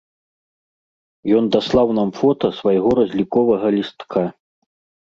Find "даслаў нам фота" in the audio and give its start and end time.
1.57-2.47